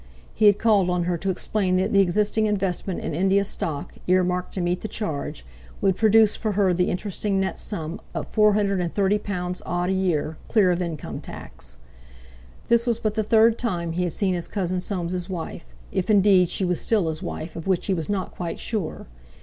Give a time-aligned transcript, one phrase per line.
[0.33, 4.23] He had called on her to explain that the existing investment in India Stock, ear
[4.23, 5.45] marked to meet the charge,
[5.79, 10.81] would produce for her the interesting net sum of £430 odd a year, clear of
[10.81, 11.77] income tax.
[12.67, 16.65] This was but the third time he had seen his cousin Soames' wife—if indeed she
[16.65, 19.05] was still his wife, of which he was not quite sure.